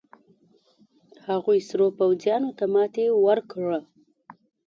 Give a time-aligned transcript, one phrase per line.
[1.27, 3.79] هغوې سرو پوځيانو ته ماتې ورکړه.